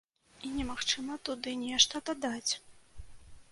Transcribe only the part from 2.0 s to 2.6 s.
дадаць.